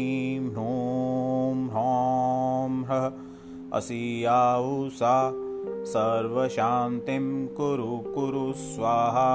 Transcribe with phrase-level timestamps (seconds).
[0.00, 3.04] ह्रीं ह्रूं ह्रौं ह्रः
[3.78, 5.14] असियाऊसा
[5.92, 7.26] सर्वशान्तिं
[7.56, 9.32] कुरु कुरु स्वाहा।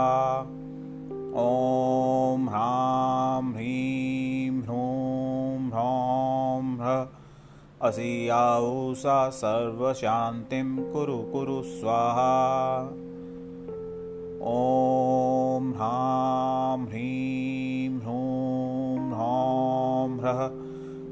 [1.44, 12.32] ॐ ह्रां ह्रीं ह्रूं ह्रौं ह्रः असियाऊसा सर्वशान्तिं कुरु कुरु स्वाहा।
[14.56, 18.35] ॐ ह्रां ह्रीं ह्रूं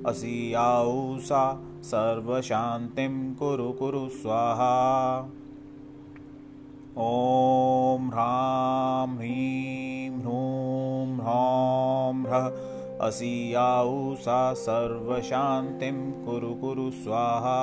[0.07, 4.73] असियाऊसा सर्वशान्तिं कुरु कुरु स्वाहा।
[6.97, 12.51] ॐ ह्रां ह्रीं ह्रूं ह्रौं ह्रः
[13.07, 17.59] असियाऊसा सर्वशान्तिं कुरु कुरु स्वाहा।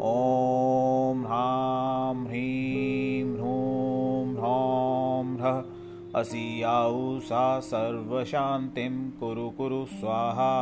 [0.00, 5.75] ॐ ह्रां ह्रीं ह्रूं ह्रौं ह्रः
[6.16, 10.52] असियाऊसा सर्वशान्तिं कुरु कुरु स्वाहा।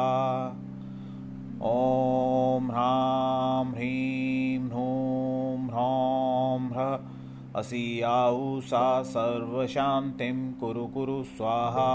[1.62, 6.98] ॐ ह्रां ह्रीं ह्रूं ह्रौं ह्रः।
[7.60, 11.90] असियाऊसा सर्वशान्तिं कुरु कुरु स्वाहा।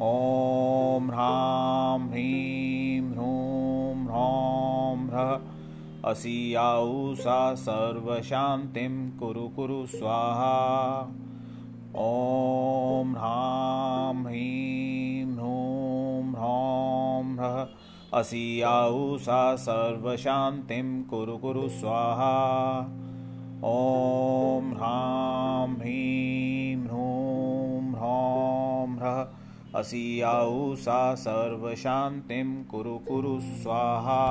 [0.00, 5.40] ॐ ह्रां ह्रीं ह्रूं ह्रौं ह्रः।
[6.10, 10.56] असियाऊसा सर्वशान्तिं कुरु कुरु स्वाहा
[11.98, 17.68] ॐ ह्रां ह्रीं ह्रूं ह्रौं ह्रः।
[18.18, 22.80] असियाऊसा सर्वशान्तिं कुरु कुरु स्वाहा।
[23.64, 29.28] ॐ ह्रां ह्रीं ह्रूं ह्रौं ह्रः।
[29.80, 34.22] असियाऊसा सर्वशान्तिं कुरु कुरु स्वाहा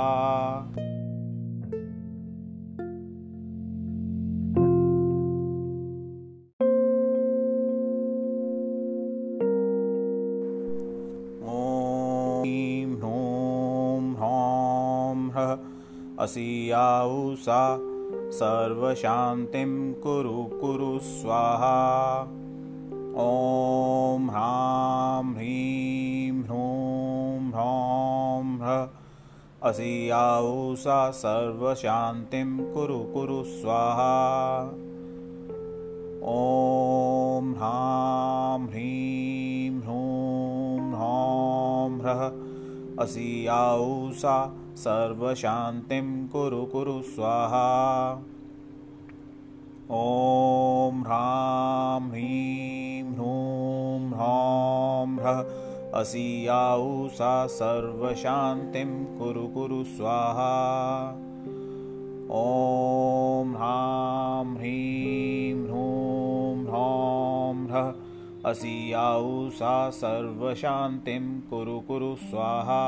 [16.26, 17.62] असियाऊसा
[18.38, 19.72] सर्वशान्तिं
[20.04, 21.76] कुरु कुरु स्वाहा।
[23.24, 34.12] ॐ ह्रां ह्रीं ह्रूं ह्रौं ह्रः असियाऊसा सर्वशान्तिं कुरु कुरु स्वाहा।
[36.34, 42.30] ॐ ह्रां ह्रीं ह्रूं ह्रौं ह्रः
[43.04, 44.38] असियाऊसा
[44.78, 47.68] सर्वशान्तिं कुरु कुरु स्वाहा।
[49.92, 55.40] ॐ ह्रां ह्रीं ह्रूं ह्रौं ह्रः
[56.02, 60.52] असियाऊसा सर्वशान्तिं कुरु कुरु स्वाहा।
[62.44, 72.82] ॐ ह्रां ह्रीं ह्रूं ह्रौं ह्रः असियाऊसा सर्वशान्तिं कुरु कुरु स्वाहा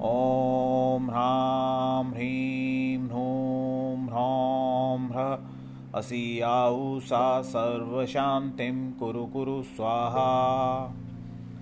[0.00, 5.38] ॐ ह्रां ह्रीं ह्रूं ह्रौं। ह्रः
[5.94, 10.84] असियाऊसा सर्वशान्तिं कुरु कुरु स्वाहा।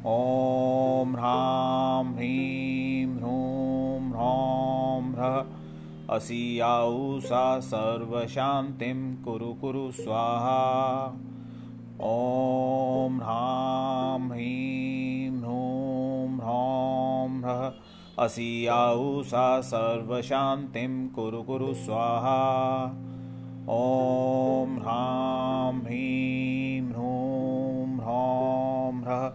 [0.06, 5.46] ॐ ह्रां ह्रीं ह्रूं ह्रौं। ह्रः
[6.16, 11.06] असियाऊसा सर्वशान्तिं कुरु कुरु स्वाहा।
[12.02, 17.72] ॐ ह्रां ह्रीं ह्रूं ह्रौं ह्रः
[18.20, 22.34] असियाऊसा सर्वशान्तिं कुरु कुरु स्वाहा।
[23.68, 29.32] ॐ ह्रां ह्रीं ह्रूं ह्रौं ह्रः।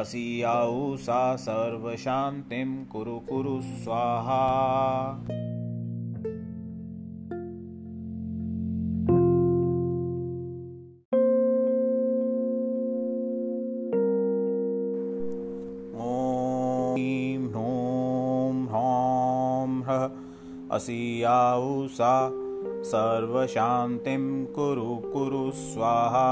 [0.00, 4.42] असियाऊसा सर्वशान्तिं कुरु कुरु स्वाहा
[20.86, 22.10] असियाऊसा
[22.90, 24.24] सर्वशान्तिं
[24.56, 26.28] कुरु कुरु स्वाहा।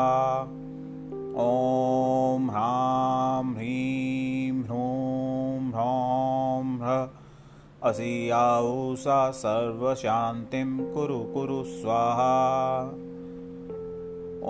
[1.44, 12.30] ॐ ह्रां ह्रीं ह्रूं ह्रौं ह्रः असियाऊसा सर्वशान्तिं कुरु कुरु स्वाहा।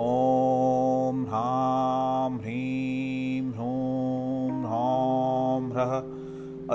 [0.03, 5.97] ॐ ह्रां ह्रीं ह्रूं ह्रौं ह्रः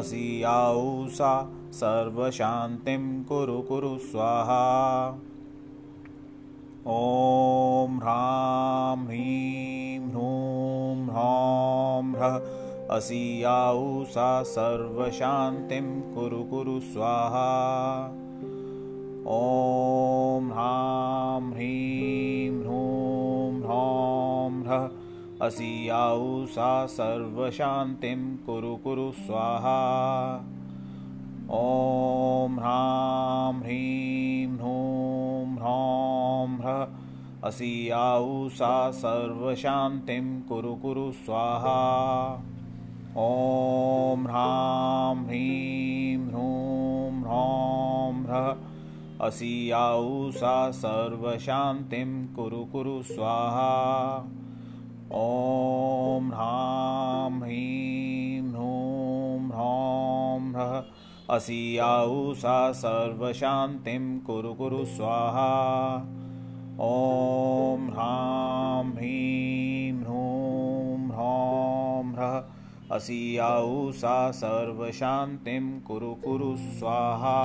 [0.00, 1.32] असियाऊसा
[1.78, 4.62] सर्वशान्तिं कुरु कुरु स्वाहा।
[6.86, 12.34] ॐ ह्रां ह्रीं ह्रूं ह्रौं ह्रः
[12.96, 17.48] असियाऊसा सर्वशान्तिं कुरु कुरु स्वाहा।
[19.38, 29.78] ॐ ह्रां ह्रीं ह्रूं ह्रौं ह्रः असियाौ सा सर्वशान्तिं कुरु कुरु स्वाहा
[31.52, 36.88] ॐ ह्रां ह्रीं ह्रूं ह्रौं ह्रः।
[37.44, 41.78] असियाौ सा सर्वशान्तिं कुरु कुरु स्वाहा।
[43.16, 48.56] ॐ ह्रां ह्रीं ह्रूं ह्रौं ह्रः।
[49.26, 54.16] असियाौ सा सर्वशान्तिं कुरु कुरु स्वाहा।
[55.12, 60.84] ॐ ह्रां ह्रीं ह्रूं ह्रौं ह्रः
[61.30, 65.50] असियाौ सा सर्वशान्तिं कुरु कुरु स्वाहा।
[66.80, 72.42] ॐ ह्रां ह्रीं ह्रूं ह्रौं ह्रः।
[72.96, 77.38] असियाौ सा सर्वशान्तिं कुरु कुरु स्वाहा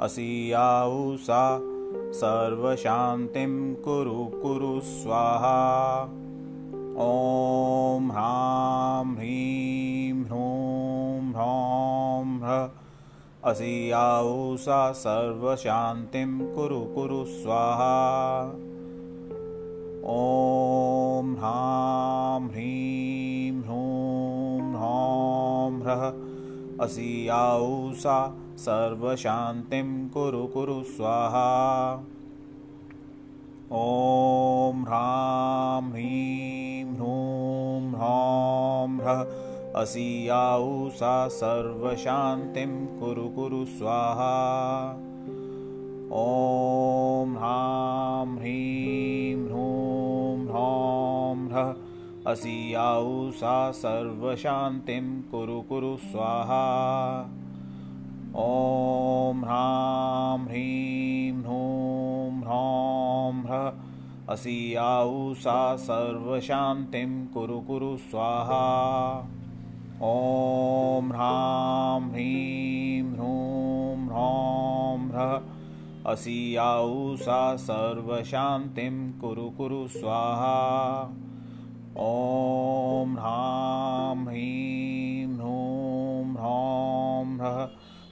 [0.00, 1.60] असियाौ सा
[2.12, 6.04] सर्वशान्तिं कुरु कुरु स्वाहा।
[6.98, 12.70] ॐ ह्रां ह्रीं ह्रूं ह्रौं ह्रः।
[13.50, 18.44] असियाौ सा सर्वशान्तिं कुरु कुरु स्वाहा।
[20.06, 26.12] ॐ ह्रां ह्रीं ह्रूं ह्रौं ह्रः।
[26.84, 31.48] असियाौ सा सर्वशान्तिं कुरु कुरु स्वाहा।
[33.72, 42.70] ॐ ह्रां ह्रीं ह्रूं ह्रौं ह्रः असियाौ सा सर्वशान्तिं
[43.00, 44.32] कुरु कुरु स्वाहा।
[46.22, 51.74] ॐ ह्रां ह्रीं ह्रूं ह्रौं ह्रः
[52.32, 56.62] असियाौ सा सर्वशान्तिं कुरु कुरु स्वाहा
[58.36, 63.72] ॐ ह्रां ह्रीं ह्रूं ह्रौं ह्रः।
[64.28, 69.28] असियाौ सा सर्वशान्तिं कुरु कुरु स्वाहा।
[70.02, 75.42] ॐ ह्रां ह्रीं ह्रूं ह्रौं ह्रः।
[76.12, 81.00] असियाौ सा सर्वशान्तिं कुरु कुरु स्वाहा।
[81.98, 84.73] ॐ ह्रां ह्रीं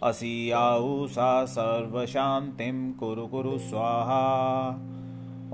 [0.05, 4.23] असियाौ सा सर्वशान्तिं कुरु कुरु स्वाहा।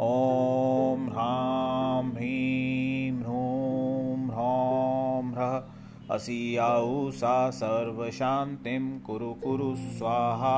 [0.00, 10.56] ॐ ह्रां ह्रीं ह्रूं ह्रौं ह्रः असियाौ सा सर्वशान्तिं कुरु कुरु स्वाहा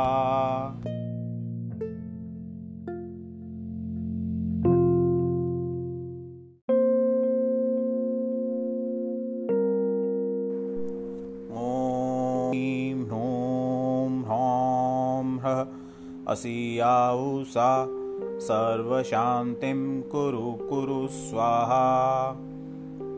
[16.30, 17.86] असियाौ सा
[18.38, 22.30] सर्वशान्तिं कुरु कुरु स्वाहा।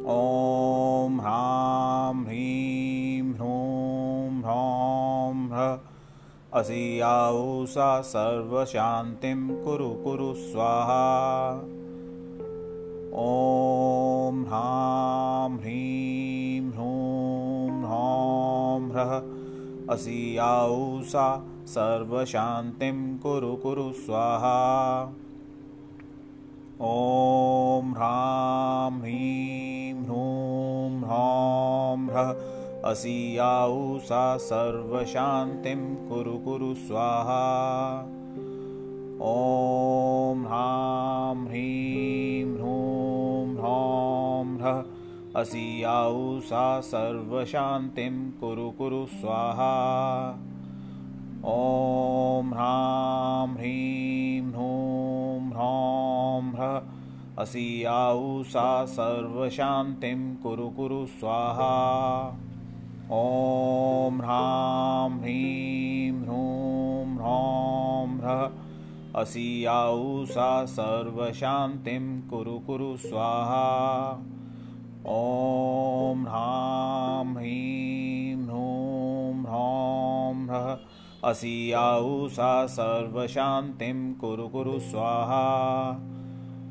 [0.06, 5.78] ॐ ह्रां ह्रीं ह्रूं ह्रौं ह्रः।
[6.60, 11.52] असियाौ सा सर्वशान्तिं कुरु कुरु स्वाहा।
[13.14, 19.22] ॐ ह्रां ह्रीं ह्रूं ह्रौं ह्रः।
[21.02, 24.56] सा सर्वशान्तिं कुरु कुरु स्वाहा।
[26.88, 33.78] ॐ ह्रां ह्रीं ह्रूं ह्रौं ह्रः असियाौ
[34.10, 37.40] सा सर्वशान्तिं कुरु कुरु स्वाहा।
[39.30, 46.64] ॐ ह्रां ह्रीं ह्रूं ह्रौं ह्रः असियाौ सा
[46.94, 49.74] सर्वशान्तिं कुरु कुरु स्वाहा
[51.44, 56.82] ॐ ह्रां ह्रीं ह्रूं ह्रौं ह्रः।
[57.38, 61.72] असियाौ सा सर्वशान्तिं कुरु कुरु स्वाहा।
[63.12, 68.50] ॐ ह्रां ह्रीं ह्रूं ह्रौं ह्रः।
[69.20, 74.12] असियाौ सा सर्वशान्तिं कुरु कुरु स्वाहा।
[75.06, 80.91] ॐ ह्रां ह्रीं ह्रूं ह्रौं ह्रः
[81.24, 85.44] असियाौ सा सर्वशान्तिं कुरु कुरु स्वाहा।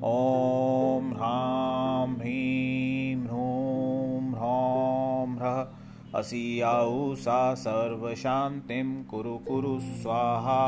[0.04, 10.62] ॐ ह्रां ह्रीं ह्रूं ह्रौं ह्रः असियाौ सा सर्वशान्तिं कुरु कुरु स्वाहा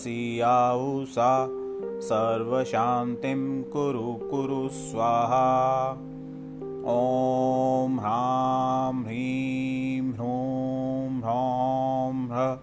[0.00, 1.48] असियाऊसा
[2.00, 5.90] सर्वशान्तिं कुरु कुरु स्वाहा।
[6.86, 12.58] ॐ ह्रां ह्रीं ह्रूं ह्रौं ह्र।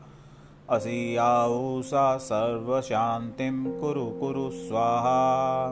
[0.69, 5.69] असियाऊसा सर्वशान्तिं कुरु कुरु स्वाहा।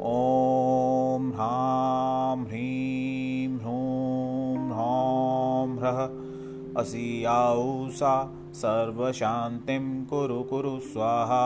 [0.00, 6.10] ॐ ह्रां ह्रीं ह्रूं ह्रौं ह्रः।
[6.82, 11.44] असियाऊसा सर्वशान्तिं कुरु कुरु स्वाहा।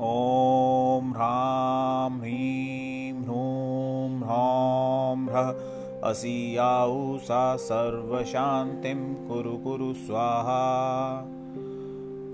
[0.00, 10.62] ॐ ह्रां ह्रीं ह्रूं ह्रौं ह्रः असियाऊसा सर्वशान्तिं कुरु कुरु स्वाहा।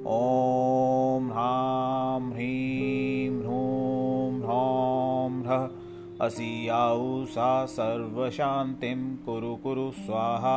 [0.06, 5.68] ॐ ह्रां ह्रीं ह्रूं ह्रौं ह्रः
[6.26, 10.56] असियाऊसा सर्वशान्तिं कुरु कुरु स्वाहा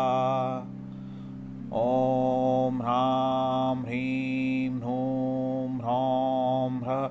[1.73, 7.09] ॐ ह्रां ह्रीं ह्रूं ह्रौं। ह्रः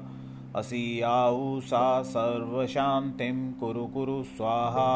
[0.58, 4.88] असियाऊसा सर्वशान्तिं कुरु कुरु स्वाहा।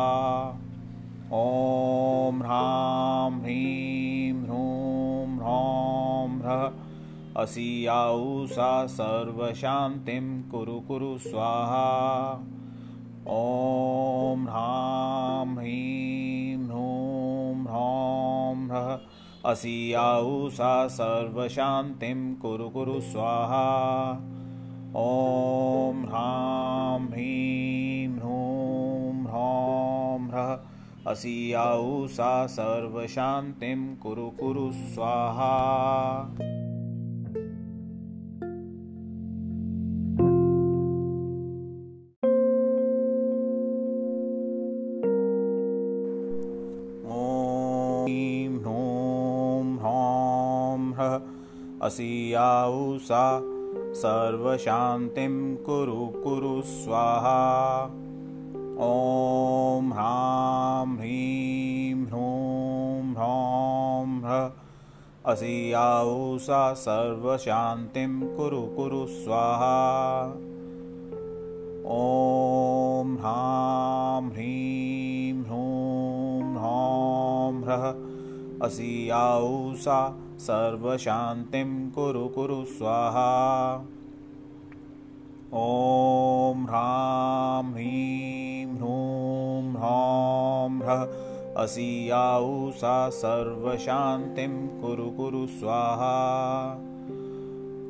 [1.32, 6.72] ॐ ह्रां ह्रीं ह्रूं ह्रौं। ह्रः
[7.42, 12.32] असियाऊसा सर्वशान्तिं कुरु कुरु स्वाहा।
[13.28, 23.64] ॐ ह्रां ह्रीं ह्रूं ह्रौं ह्रः असियाऊसा सर्वशान्तिं कुरु कुरु स्वाहा।
[24.96, 30.58] ॐ ह्रां ह्रीं ह्रूं ह्रौं ह्रः।
[31.10, 35.52] असियाऊसा सर्वशान्तिं कुरु कुरु स्वाहा
[51.82, 53.42] असियाऊसा
[53.94, 57.84] सर्वशान्तिं कुरु कुरु स्वाहा।
[58.80, 64.50] ॐ ह्रां ह्रीं ह्रूं ह्रौं ह्रः।
[65.32, 70.26] असियाऊसा सर्वशान्तिं कुरु कुरु स्वाहा।
[71.86, 77.94] ॐ ह्रां ह्रीं ह्रूं ह्रौं ह्रः।
[78.66, 83.28] असियाऊसा सर्वशान्तिं कुरु कुरु स्वाहा।
[85.54, 91.02] ॐ ह्रां ह्रीं ह्रूं ह्रौं ह्रः
[91.62, 96.14] असियाऊसा सर्वशान्तिं कुरु कुरु स्वाहा।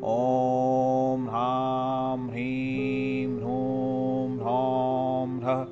[0.04, 5.66] ॐ ह्रां ह्रीं ह्रूं ह्रौं ह्रः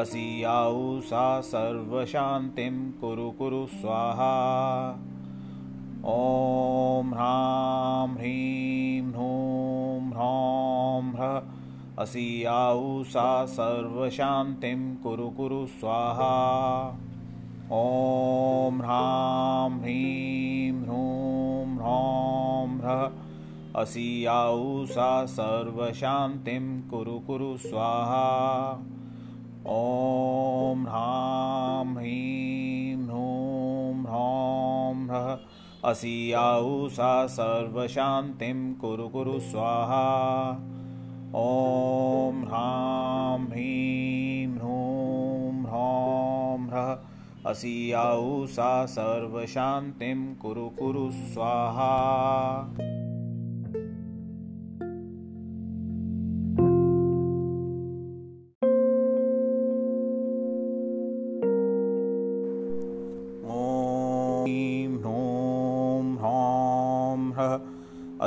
[0.00, 4.30] असियाऊसा सर्वशान्तिं कुरु कुरु स्वाहा
[6.04, 11.42] ॐ ह्रां ह्रीं ह्रूं ह्रौं ह्रः।
[11.98, 16.88] असियाऊसा सर्वशान्तिं कुरु कुरु स्वाहा।
[17.72, 23.10] ॐ ह्रां ह्रीं ह्रूं ह्रौं ह्रः।
[23.80, 28.82] असियाऊसा सर्वशान्तिं कुरु कुरु स्वाहा
[35.90, 40.02] असियाऊसा सर्वशान्तिं कुरु कुरु स्वाहा।
[41.34, 46.98] ॐ ह्रां ह्रीं ह्रूं ह्रौं ह्रः।
[47.50, 51.90] असियाऊसा सर्वशान्तिं कुरु कुरु स्वाहा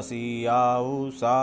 [0.04, 1.36] असियाऊसा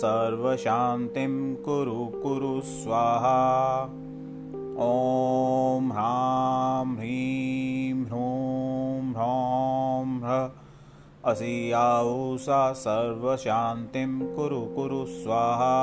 [0.00, 1.32] सर्वशान्तिं
[1.64, 3.38] कुरु कुरु स्वाहा।
[4.84, 15.74] ॐ ह्रां ह्रीं ह्रूं ह्रौं ह्रः असियाऊसा सर्वशान्तिं कुरु कुरु स्वाहा।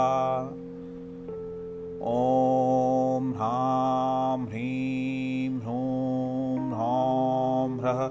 [2.15, 8.03] ॐ ह्रां ह्रीं ह्रूं ह्रौं ह्रः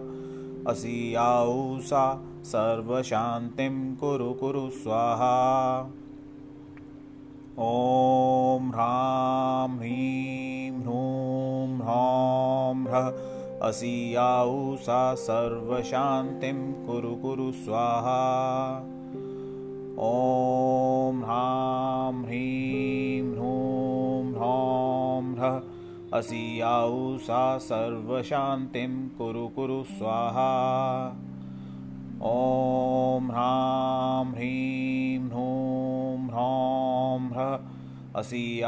[0.73, 2.07] असियाऊसा
[2.47, 5.31] सर्वशान्तिं कुरु कुरु स्वाहा।
[7.59, 13.09] ॐ ह्रां ह्रीं ह्रूं ह्रौं ह्रः
[13.69, 18.23] असियाऊसा सर्वशान्तिं कुरु कुरु स्वाहा।
[20.09, 30.53] ॐ ह्रां ह्रीं ह्रूं ह्रौं ह्रः असियाऊसा सर्वशान्तिं कुरु कुरु स्वाहा
[32.23, 37.59] ॐ ह्रां ह्रीं ह्रूं ह्रौं ह्रः।
[38.17, 38.61] असि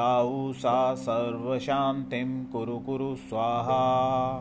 [0.56, 4.38] सा सर्वशान्तिं कुरु कुरु स्वाहा।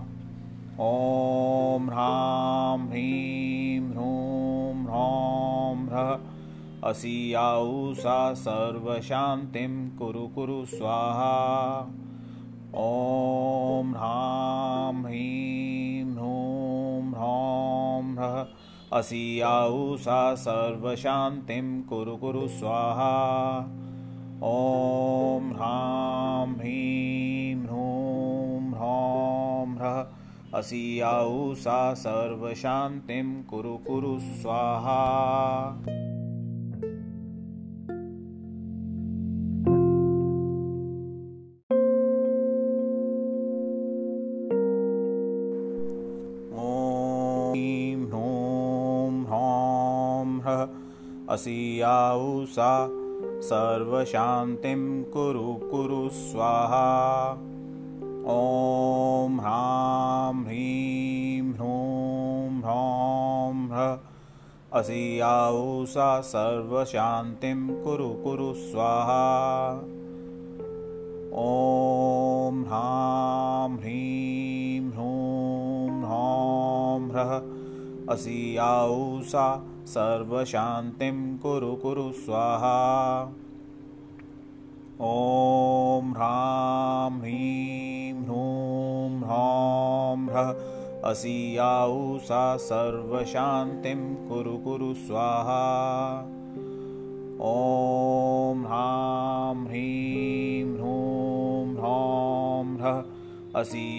[0.80, 6.20] ॐ ह्रां ह्रीं ह्रूं ह्रौं ह्रः।
[6.90, 7.34] असि
[7.98, 11.80] सा सर्वशान्तिं कुरु कुरु स्वाहा।
[12.76, 18.48] ॐ ह्रां ह्रीं ह्रूं ह्रौं ह्रः
[18.94, 19.42] असि
[20.00, 23.58] सा सर्वशान्तिं कुरु कुरु स्वाहा।
[24.44, 30.08] ॐ ह्रां ह्रीं ह्रूं ह्रौं ह्रः।
[30.60, 31.02] असि
[31.58, 35.04] सा सर्वशान्तिं कुरु कुरु स्वाहा।
[52.46, 52.90] सा
[53.42, 57.34] सर्वशान्तिं कुरु कुरु स्वाहा।
[58.30, 63.98] ॐ ह्रां ह्रीं ह्रूं ह्रौं ह्रः
[64.80, 65.20] असि
[65.86, 69.72] सा सर्वशान्तिं कुरु कुरु स्वाहा।
[71.34, 77.42] ॐ ह्रां ह्रीं ह्रूं ह्रौं ह्रः
[79.24, 82.80] सा सर्वशान्तिं कुरु कुरु स्वाहा।
[85.02, 90.52] ॐ ह्रां ह्रीं ह्रूं ह्रौं ह्रः
[91.10, 91.38] असि
[92.28, 95.64] सा सर्वशान्तिं कुरु कुरु स्वाहा।
[97.54, 103.04] ॐ ह्रां ह्रीं ह्रूं ह्रौं ह्रः
[103.62, 103.90] असि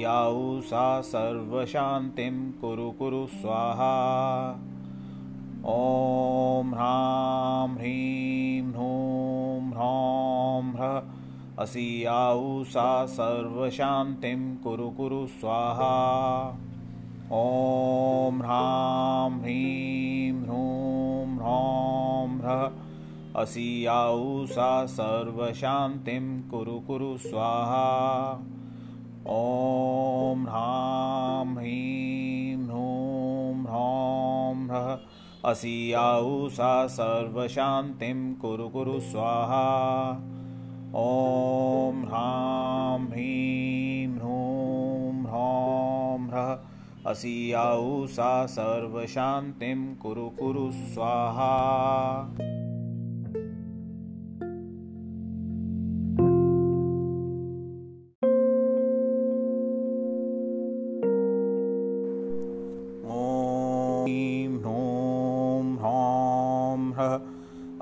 [0.71, 3.95] सा सर्वशान्तिं कुरु कुरु स्वाहा
[5.67, 11.03] ॐ ह्रां ह्रीं ह्रूं ह्रौं ह्रः।
[11.59, 12.05] असि
[12.67, 16.49] सा सर्वशान्तिं कुरु कुरु स्वाहा।
[17.33, 22.73] ॐ ह्रां ह्रीं ह्रूं ह्रौं ह्रः।
[23.43, 23.87] असि
[24.51, 28.33] सा सर्वशान्तिं कुरु कुरु स्वाहा।
[29.27, 35.93] ॐ ह्रां ह्रीं ह्रूं ह्रौं ह्रः असि
[36.51, 39.65] सा सर्वशान्तिं कुरु कुरु स्वाहा।
[40.95, 46.59] ॐ ह्रां ह्रीं ह्रूं ह्रौं ह्रः।
[47.11, 47.53] असि
[48.09, 51.55] सा सर्वशान्तिं कुरु कुरु स्वाहा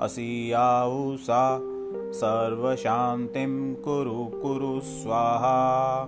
[0.01, 0.51] असि
[1.17, 1.59] सा
[2.11, 6.03] सर्वशान्तिं कुरु कुरु स्वाहा।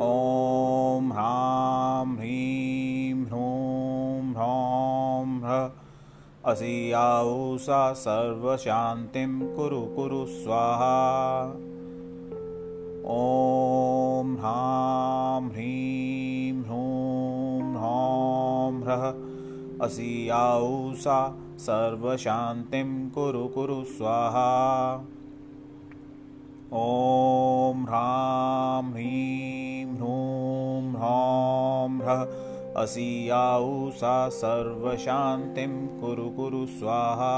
[0.00, 5.70] ॐ ह्रां ह्रीं ह्रूं ह्रौं ह्रः।
[6.52, 6.92] असि
[7.64, 11.44] सा सर्वशान्तिं कुरु कुरु स्वाहा।
[13.14, 19.14] ॐ ह्रां ह्रीं ह्रूं ह्रौं ह्रः।
[20.94, 24.50] सा सर्वशान्तिं कुरु कुरु स्वाहा।
[26.80, 32.22] ॐ ह्रां ह्रीं ह्रूं ह्रौं ह्रः
[32.82, 33.08] असि
[34.00, 37.34] सा सर्वशान्तिं कुरु कुरु स्वाहा।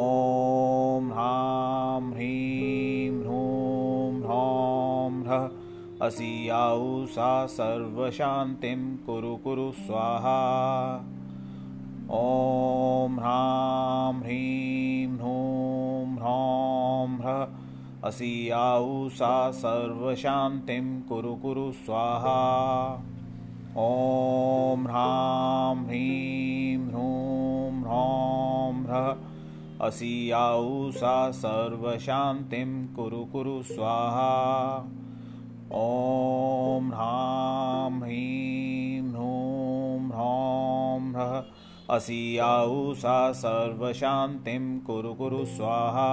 [0.00, 6.34] ॐ ह्रां ह्रीं ह्रूं ह्रौं ह्रः असि
[7.16, 10.38] सा सर्वशान्तिं कुरु कुरु स्वाहा
[12.10, 17.48] ॐ ह्रां ह्रीं ह्रूं ह्रौं ह्रः।
[18.04, 18.50] असि
[19.12, 22.94] सा सर्वशान्तिं कुरु कुरु स्वाहा।
[23.76, 29.16] ॐ ह्रां ह्रीं ह्रूं ह्रौं ह्रः।
[29.86, 30.30] असि
[30.94, 34.88] सा सर्वशान्तिं कुरु कुरु स्वाहा
[41.92, 42.38] असि
[42.96, 46.12] सा सर्वशान्तिं कुरु कुरु स्वाहा।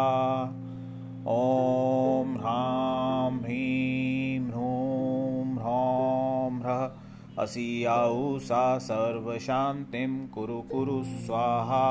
[1.28, 6.84] ॐ ह्रां ह्रीं ह्रूं ह्रौं ह्रः।
[7.44, 7.86] असि
[8.50, 11.86] सा सर्वशान्तिं कुरु कुरु स्वाहा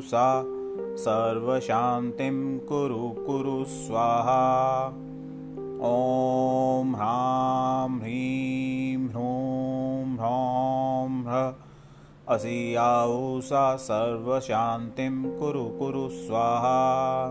[0.00, 0.44] असियाऊसा
[0.96, 4.88] सर्वशान्तिं कुरु कुरु स्वाहा।
[5.82, 11.54] ॐ ह्रां ह्रीं ह्रूं ह्रौं ह्र।
[12.28, 17.26] असियाऊसा सर्वशान्तिं कुरु कुरु स्वाहा।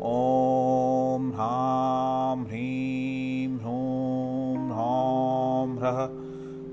[0.00, 6.08] ॐ ह्रां ह्रीं ह्रूं ह्रौं ह्रः।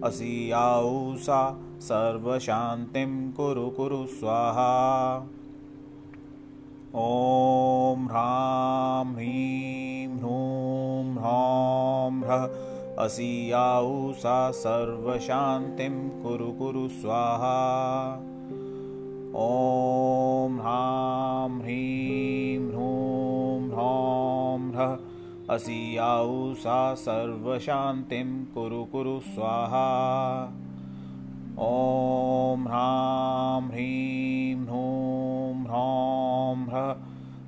[0.08, 4.71] असियाऊसा सर्वशान्तिं कुरु कुरु स्वाहा।
[6.95, 12.43] ॐ ह्रां ह्रीं ह्रूं ह्रौं ह्रः
[13.05, 17.55] असियाऊसा सर्वशान्तिं कुरु कुरु स्वाहा।
[19.47, 24.97] ॐ ह्रां ह्रीं ह्रूं ह्रौं ह्रः
[25.55, 29.85] असियाऊसा सर्वशान्तिं कुरु कुरु स्वाहा
[31.61, 36.95] ॐ ह्रां ह्रीं ह्रूं ह्रौं ह्रः।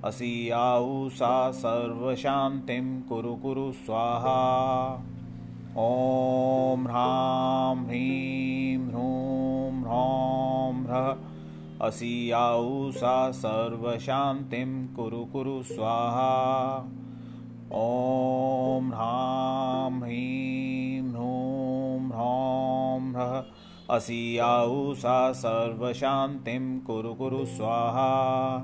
[0.09, 4.93] असियाऊसा सर्वशान्तिं कुरु कुरु स्वाहा।
[5.77, 11.17] ॐ ह्रां ह्रीं ह्रूं ह्रौं ह्रः।
[11.87, 16.77] असियाऊसा सर्वशान्तिं कुरु कुरु स्वाहा।
[17.73, 28.57] ॐ ह्रां ह्रीं ह्रूं ह्रौं ह्रः असियाऊसा सर्वशान्तिं कुरु कुरु स्वाहा।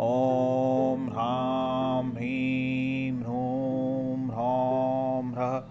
[0.00, 5.62] ॐ ह्रां ह्रीं ह्रूं ह्रौं ह्रः।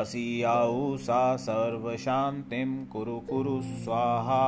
[0.00, 4.42] असियाऊसा सर्वशान्तिं कुरु कुरु स्वाहा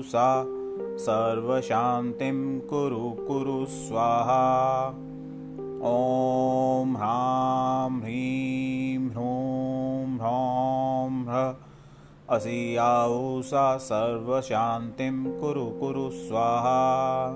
[0.00, 0.44] असियाऊसा
[0.98, 4.88] सर्वशान्तिं कुरु कुरु स्वाहा।
[5.82, 11.54] ॐ ह्रां ह्रीं ह्रूं ह्रौं ह्रः।
[12.36, 17.28] असियाऊसा सर्वशान्तिं कुरु कुरु स्वाहा।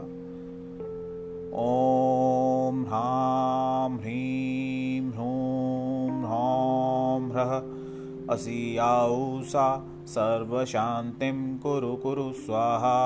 [1.55, 7.63] ॐ ह्रां ह्रीं ह्रूं ह्रौं ह्रः।
[8.35, 12.97] असियाऊसा सर्वशान्तिं कुरु कुरु स्वाहा।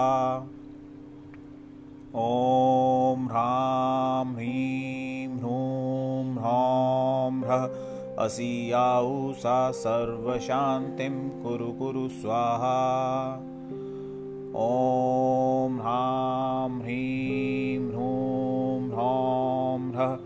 [2.16, 12.76] ॐ ह्रां ह्रीं ह्रूं ह्रौं ह्रः असियाऊसा सर्वशान्तिं कुरु कुरु स्वाहा।
[14.66, 20.18] ॐ ह्रां ह्रीं ह्रूं ह्रौं ह्रः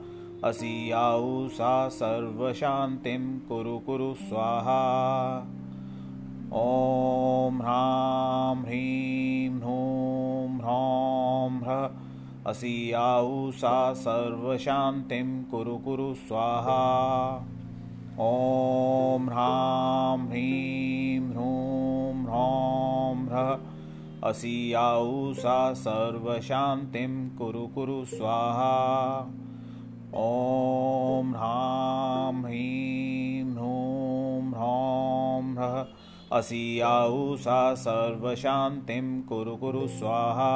[0.51, 4.81] असियाऊसा सर्वशान्तिं कुरु कुरु स्वाहा
[6.55, 11.91] ॐ ह्रां ह्रीं ह्रूं ह्रौं ह्रः।
[12.47, 17.37] असियाऊसा सर्वशान्तिं कुरु कुरु स्वाहा।
[18.21, 23.59] ॐ ह्रां ह्रीं ह्रूं ह्रौं ह्रः।
[24.31, 29.19] असियाऊसा सर्वशान्तिं कुरु कुरु स्वाहा।
[30.15, 36.02] ॐ ह्रां ह्रीं ह्रूं ह्रौं ह्रः
[36.33, 40.53] असियाऊसा सर्वशान्तिं कुरु कुरु स्वाहा।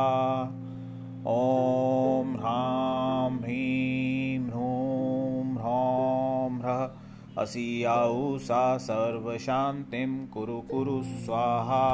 [1.27, 6.89] ॐ ह्रां ह्रीं ह्रूं ह्रौं ह्रः।
[7.43, 11.85] असियाऊसा सर्वशान्तिं कुरु कुरु स्वाहा